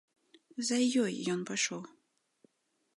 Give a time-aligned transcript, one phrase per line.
[0.69, 1.81] За ёй ён пайшоў.